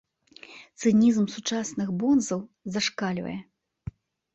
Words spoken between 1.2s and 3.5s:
сучасных бонзаў зашкальвае.